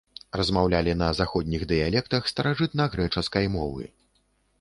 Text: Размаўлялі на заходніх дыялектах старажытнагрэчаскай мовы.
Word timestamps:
Размаўлялі 0.39 0.93
на 1.01 1.09
заходніх 1.19 1.65
дыялектах 1.71 2.31
старажытнагрэчаскай 2.31 3.45
мовы. 3.57 3.85